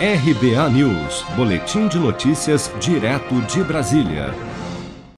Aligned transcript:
RBA 0.00 0.70
News, 0.70 1.24
Boletim 1.34 1.88
de 1.88 1.98
Notícias, 1.98 2.70
direto 2.78 3.34
de 3.52 3.64
Brasília. 3.64 4.32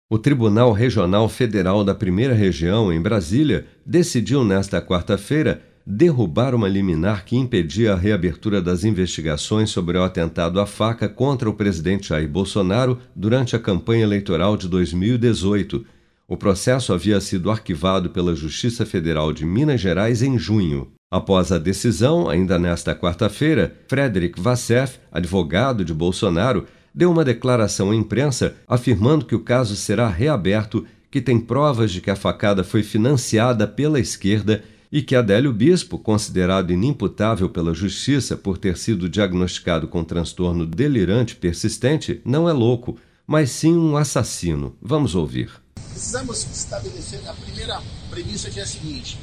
O 0.09 0.19
Tribunal 0.19 0.73
Regional 0.73 1.29
Federal 1.29 1.85
da 1.85 1.95
Primeira 1.95 2.33
Região, 2.33 2.91
em 2.91 2.99
Brasília, 2.99 3.67
decidiu 3.85 4.43
nesta 4.43 4.81
quarta-feira 4.81 5.61
derrubar 5.87 6.55
uma 6.55 6.67
liminar 6.67 7.27
que 7.27 7.37
impedia 7.37 7.93
a 7.93 7.95
reabertura 7.95 8.63
das 8.63 8.83
investigações 8.83 9.69
sobre 9.69 9.99
o 9.99 10.03
atentado 10.03 10.59
à 10.59 10.65
faca 10.65 11.11
contra 11.11 11.51
o 11.51 11.53
presidente 11.53 12.09
Jair 12.09 12.27
Bolsonaro 12.27 13.01
durante 13.15 13.55
a 13.55 13.59
campanha 13.59 14.05
eleitoral 14.05 14.57
de 14.57 14.67
2018. 14.67 15.85
O 16.27 16.39
processo 16.39 16.95
havia 16.95 17.21
sido 17.21 17.51
arquivado 17.51 18.09
pela 18.09 18.35
Justiça 18.35 18.87
Federal 18.87 19.31
de 19.31 19.45
Minas 19.45 19.79
Gerais 19.79 20.23
em 20.23 20.39
junho. 20.39 20.91
Após 21.13 21.51
a 21.51 21.59
decisão, 21.59 22.29
ainda 22.29 22.57
nesta 22.57 22.95
quarta-feira, 22.95 23.77
Frederic 23.89 24.41
Vassef, 24.41 25.01
advogado 25.11 25.85
de 25.85 25.93
Bolsonaro, 25.93 26.69
deu 26.95 27.11
uma 27.11 27.25
declaração 27.25 27.91
à 27.91 27.97
imprensa 27.97 28.55
afirmando 28.69 29.25
que 29.25 29.35
o 29.35 29.41
caso 29.41 29.75
será 29.75 30.09
reaberto, 30.09 30.87
que 31.11 31.21
tem 31.21 31.41
provas 31.41 31.91
de 31.91 32.01
que 32.01 32.13
a 32.13 32.15
facada 32.15 32.63
foi 32.63 32.85
financiada 32.85 33.67
pela 33.67 33.99
esquerda 33.99 34.63
e 34.93 35.03
que 35.03 35.17
Adélio 35.17 35.53
Bispo, 35.53 35.99
considerado 35.99 36.73
inimputável 36.73 37.49
pela 37.49 37.75
justiça 37.75 38.37
por 38.37 38.57
ter 38.57 38.79
sido 38.79 39.09
diagnosticado 39.09 39.89
com 39.89 40.05
transtorno 40.05 40.65
delirante 40.65 41.35
persistente, 41.35 42.21
não 42.25 42.49
é 42.49 42.53
louco, 42.53 42.97
mas 43.27 43.51
sim 43.51 43.77
um 43.77 43.97
assassino. 43.97 44.77
Vamos 44.81 45.17
ouvir. 45.17 45.51
Precisamos 45.75 46.47
estabelecer 46.55 47.21
a 47.29 47.33
primeira 47.33 47.83
premissa 48.09 48.49
que 48.49 48.61
é 48.61 48.63
a 48.63 48.67
seguinte: 48.67 49.19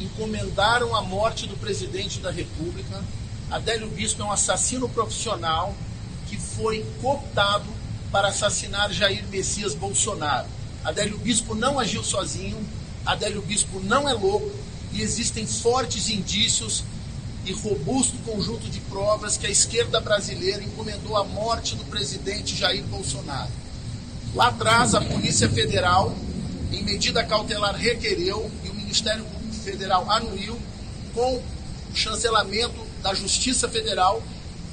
encomendaram 0.00 0.94
a 0.94 1.02
morte 1.02 1.46
do 1.46 1.56
presidente 1.56 2.20
da 2.20 2.30
República. 2.30 3.02
Adélio 3.50 3.88
Bispo 3.88 4.22
é 4.22 4.24
um 4.24 4.32
assassino 4.32 4.88
profissional 4.88 5.74
que 6.26 6.36
foi 6.36 6.84
cooptado 7.00 7.66
para 8.10 8.28
assassinar 8.28 8.92
Jair 8.92 9.24
Messias 9.28 9.74
Bolsonaro. 9.74 10.48
Adélio 10.84 11.18
Bispo 11.18 11.54
não 11.54 11.78
agiu 11.78 12.02
sozinho, 12.02 12.58
Adélio 13.04 13.42
Bispo 13.42 13.80
não 13.80 14.08
é 14.08 14.12
louco 14.12 14.50
e 14.92 15.00
existem 15.00 15.46
fortes 15.46 16.08
indícios 16.08 16.84
e 17.44 17.52
robusto 17.52 18.16
conjunto 18.24 18.68
de 18.68 18.80
provas 18.80 19.36
que 19.36 19.46
a 19.46 19.50
esquerda 19.50 20.00
brasileira 20.00 20.62
encomendou 20.62 21.16
a 21.16 21.24
morte 21.24 21.76
do 21.76 21.84
presidente 21.84 22.56
Jair 22.56 22.82
Bolsonaro. 22.84 23.50
Lá 24.34 24.48
atrás, 24.48 24.94
a 24.94 25.00
Polícia 25.00 25.48
Federal, 25.48 26.14
em 26.72 26.82
medida 26.82 27.24
cautelar, 27.24 27.76
requereu 27.76 28.50
e 28.64 28.68
o 28.68 28.74
Ministério 28.74 29.24
Federal 29.66 30.08
anuiu 30.08 30.56
com 31.12 31.34
o 31.38 31.42
chancelamento 31.92 32.86
da 33.02 33.12
Justiça 33.12 33.68
Federal 33.68 34.22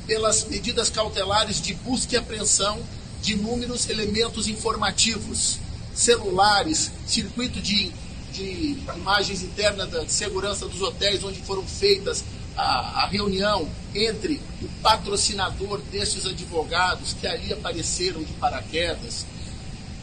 pelas 0.06 0.46
medidas 0.46 0.90
cautelares 0.90 1.60
de 1.60 1.74
busca 1.74 2.14
e 2.14 2.18
apreensão 2.18 2.80
de 3.20 3.34
inúmeros 3.34 3.90
elementos 3.90 4.48
informativos, 4.48 5.58
celulares, 5.96 6.92
circuito 7.08 7.60
de, 7.60 7.92
de 8.34 8.78
imagens 8.96 9.42
internas 9.42 9.90
de 9.90 10.12
segurança 10.12 10.68
dos 10.68 10.82
hotéis 10.82 11.24
onde 11.24 11.42
foram 11.42 11.66
feitas 11.66 12.24
a, 12.56 13.04
a, 13.04 13.08
reunião 13.08 13.68
entre 13.96 14.40
o 14.62 14.68
patrocinador 14.84 15.82
destes 15.92 16.28
advogados 16.28 17.14
que 17.14 17.26
ali 17.26 17.52
apareceram 17.52 18.22
de 18.22 18.34
paraquedas, 18.34 19.26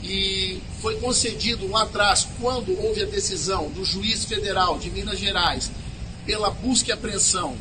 e 0.03 0.61
foi 0.81 0.97
concedido 0.97 1.69
lá 1.69 1.83
atrás, 1.83 2.27
quando 2.41 2.77
houve 2.83 3.03
a 3.03 3.07
decisão 3.07 3.69
do 3.71 3.85
juiz 3.85 4.25
federal 4.25 4.79
de 4.79 4.91
Minas 4.91 5.19
Gerais 5.19 5.71
pela 6.25 6.51
busca 6.51 6.91
e 6.91 6.93
apreensão, 6.93 7.57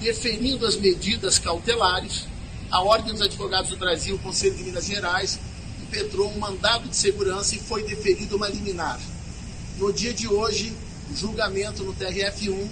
definindo 0.00 0.66
as 0.66 0.76
medidas 0.76 1.38
cautelares, 1.38 2.24
a 2.70 2.82
Ordem 2.82 3.12
dos 3.12 3.22
Advogados 3.22 3.70
do 3.70 3.76
Brasil, 3.76 4.16
o 4.16 4.18
Conselho 4.18 4.56
de 4.56 4.64
Minas 4.64 4.86
Gerais, 4.86 5.38
impetrou 5.82 6.30
um 6.30 6.38
mandado 6.38 6.88
de 6.88 6.96
segurança 6.96 7.54
e 7.54 7.58
foi 7.58 7.82
deferido 7.82 8.36
uma 8.36 8.48
liminar. 8.48 9.00
No 9.78 9.92
dia 9.92 10.12
de 10.12 10.28
hoje, 10.28 10.72
julgamento 11.14 11.82
no 11.82 11.94
TRF1, 11.94 12.68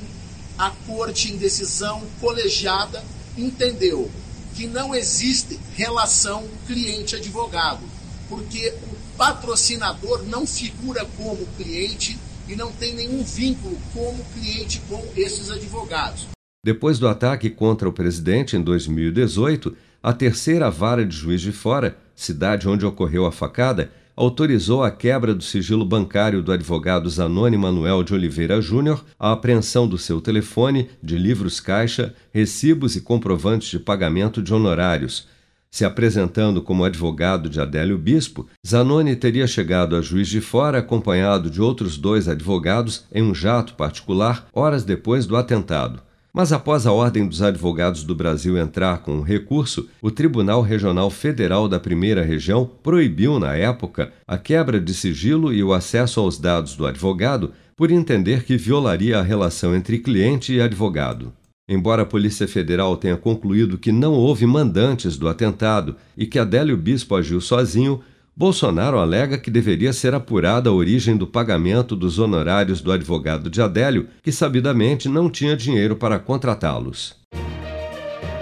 a 0.59 0.71
Corte, 0.87 1.33
em 1.33 1.37
decisão 1.37 2.03
colegiada, 2.21 3.03
entendeu 3.37 4.11
que 4.55 4.67
não 4.67 4.95
existe 4.95 5.59
relação 5.75 6.47
cliente-advogado 6.67 7.96
porque 8.29 8.75
o 8.83 9.17
patrocinador 9.17 10.23
não 10.25 10.47
figura 10.47 11.05
como 11.17 11.47
cliente 11.57 12.19
e 12.49 12.55
não 12.55 12.71
tem 12.73 12.95
nenhum 12.95 13.23
vínculo 13.23 13.77
como 13.93 14.25
cliente 14.35 14.81
com 14.89 15.05
esses 15.17 15.51
advogados. 15.51 16.29
Depois 16.65 16.99
do 16.99 17.07
ataque 17.07 17.49
contra 17.51 17.89
o 17.89 17.93
presidente 17.93 18.57
em 18.57 18.63
2018, 18.63 19.77
a 20.03 20.13
terceira 20.13 20.71
vara 20.71 21.05
de 21.05 21.17
Juiz 21.17 21.41
de 21.41 21.53
Fora, 21.53 21.97
cidade 22.15 22.69
onde 22.69 22.85
ocorreu 22.85 23.27
a 23.27 23.33
facada, 23.33 23.91
autorizou 24.17 24.83
a 24.83 24.91
quebra 24.91 25.35
do 25.35 25.45
sigilo 25.45 25.85
bancário 25.85 26.43
do 26.43 26.51
advogado 26.51 27.09
Zanoni 27.11 27.57
Manuel 27.57 28.03
de 28.03 28.15
Oliveira 28.15 28.61
Júnior, 28.61 29.05
a 29.19 29.33
apreensão 29.33 29.87
do 29.87 29.99
seu 29.99 30.21
telefone, 30.21 30.89
de 31.03 31.19
livros 31.19 31.61
caixa, 31.61 32.15
recibos 32.33 32.97
e 32.97 33.01
comprovantes 33.03 33.69
de 33.69 33.79
pagamento 33.79 34.43
de 34.43 34.55
honorários, 34.55 35.29
se 35.71 35.85
apresentando 35.85 36.63
como 36.63 36.85
advogado 36.85 37.49
de 37.49 37.61
Adélio 37.61 37.99
Bispo, 37.99 38.47
Zanoni 38.67 39.15
teria 39.15 39.47
chegado 39.47 39.97
a 39.97 40.01
Juiz 40.01 40.29
de 40.29 40.41
Fora 40.41 40.79
acompanhado 40.79 41.51
de 41.51 41.61
outros 41.61 41.99
dois 41.99 42.29
advogados 42.29 43.05
em 43.13 43.23
um 43.23 43.35
jato 43.35 43.75
particular 43.75 44.49
horas 44.53 44.85
depois 44.85 45.27
do 45.27 45.37
atentado. 45.37 46.01
Mas 46.37 46.53
após 46.53 46.87
a 46.87 46.93
Ordem 46.93 47.27
dos 47.27 47.41
Advogados 47.41 48.05
do 48.05 48.15
Brasil 48.15 48.59
entrar 48.59 48.99
com 48.99 49.13
um 49.13 49.23
recurso, 49.23 49.89
o 50.03 50.11
Tribunal 50.11 50.61
Regional 50.61 51.09
Federal 51.09 51.67
da 51.67 51.81
Primeira 51.81 52.23
Região 52.23 52.71
proibiu, 52.83 53.39
na 53.39 53.57
época, 53.57 54.13
a 54.29 54.37
quebra 54.37 54.79
de 54.79 54.93
sigilo 54.93 55.51
e 55.51 55.65
o 55.65 55.73
acesso 55.73 56.21
aos 56.21 56.39
dados 56.39 56.77
do 56.77 56.87
advogado 56.87 57.53
por 57.75 57.91
entender 57.91 58.45
que 58.45 58.59
violaria 58.59 59.19
a 59.19 59.23
relação 59.23 59.75
entre 59.75 59.99
cliente 59.99 60.53
e 60.53 60.61
advogado. 60.61 61.33
Embora 61.69 62.03
a 62.03 62.07
Polícia 62.07 62.47
Federal 62.47 62.97
tenha 62.97 63.17
concluído 63.17 63.77
que 63.77 63.91
não 63.91 64.13
houve 64.13 64.47
mandantes 64.47 65.17
do 65.17 65.29
atentado 65.29 65.97
e 66.17 66.25
que 66.25 66.39
Adélio 66.39 66.77
Bispo 66.77 67.17
agiu 67.17 67.41
sozinho, 67.41 68.01
Bolsonaro 68.37 68.99
alega 68.99 69.37
que 69.37 69.51
deveria 69.51 69.93
ser 69.93 70.15
apurada 70.15 70.71
a 70.71 70.73
origem 70.73 71.17
do 71.17 71.27
pagamento 71.27 71.97
dos 71.97 72.21
honorários 72.21 72.81
do 72.81 72.93
advogado 72.93 73.51
de 73.51 73.61
Adélio, 73.61 74.07
que 74.23 74.31
sabidamente 74.31 75.09
não 75.09 75.29
tinha 75.29 75.57
dinheiro 75.57 75.97
para 75.97 76.21
contratá-los. 76.21 77.17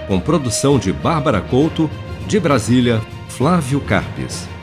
Com 0.06 0.20
produção 0.20 0.78
de 0.78 0.92
Bárbara 0.92 1.40
Couto, 1.40 1.88
de 2.28 2.38
Brasília, 2.38 3.00
Flávio 3.28 3.80
Carpes. 3.80 4.53